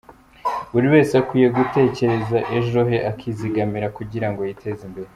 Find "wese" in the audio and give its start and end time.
0.93-1.11